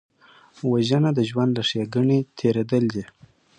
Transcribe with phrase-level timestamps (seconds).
[0.69, 3.03] وژنه د ژوند له ښېګڼې تېرېدل دي